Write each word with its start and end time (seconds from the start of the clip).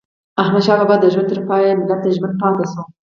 احمدشاه 0.41 0.77
بابا 0.81 0.95
د 0.99 1.05
ژوند 1.13 1.29
تر 1.31 1.39
پایه 1.47 1.77
ملت 1.79 1.99
ته 2.03 2.09
ژمن 2.15 2.31
پاته 2.41 2.65
سو. 2.71 2.81